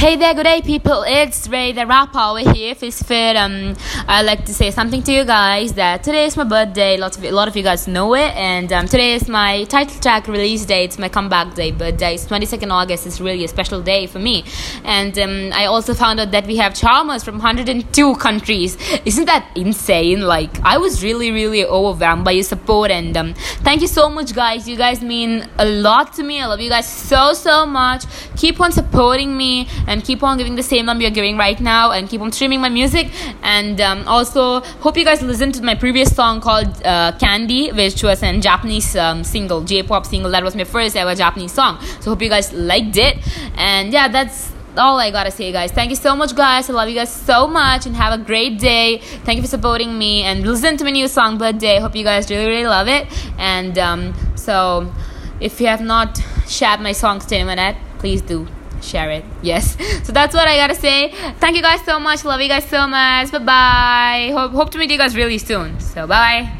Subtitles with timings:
[0.00, 1.04] Hey there, good day, people.
[1.06, 2.74] It's Ray the rapper over here.
[2.74, 3.36] Fist Fit.
[3.36, 3.76] Um,
[4.08, 6.96] I'd like to say something to you guys that today is my birthday.
[6.96, 10.00] Lots of a lot of you guys know it, and um, today is my title
[10.00, 10.84] track release day.
[10.84, 11.70] It's my comeback day.
[11.72, 12.14] Birthday.
[12.14, 13.06] It's 22nd August.
[13.06, 14.42] It's really a special day for me.
[14.84, 18.78] And um, I also found out that we have charmers from 102 countries.
[19.04, 20.22] Isn't that insane?
[20.22, 23.34] Like I was really, really overwhelmed by your support, and um,
[23.68, 24.66] thank you so much, guys.
[24.66, 26.40] You guys mean a lot to me.
[26.40, 28.06] I love you guys so, so much.
[28.38, 31.90] Keep on supporting me and keep on giving the same love you're giving right now
[31.90, 33.10] and keep on streaming my music
[33.42, 38.02] and um, also hope you guys listened to my previous song called uh, candy which
[38.02, 42.10] was a japanese um, single j-pop single that was my first ever japanese song so
[42.10, 43.18] hope you guys liked it
[43.56, 45.72] and yeah that's all I gotta say, guys.
[45.72, 46.70] Thank you so much, guys.
[46.70, 48.98] I love you guys so much and have a great day.
[49.24, 51.80] Thank you for supporting me and listen to my new song, Birthday.
[51.80, 53.08] Hope you guys really, really love it.
[53.36, 54.92] And um, so,
[55.40, 58.46] if you have not shared my song, Stay Minute, please do
[58.82, 59.24] share it.
[59.42, 59.76] Yes.
[60.04, 61.12] So that's what I gotta say.
[61.38, 62.24] Thank you guys so much.
[62.24, 63.30] Love you guys so much.
[63.30, 64.30] Bye bye.
[64.32, 65.78] Hope, hope to meet you guys really soon.
[65.78, 66.59] So bye.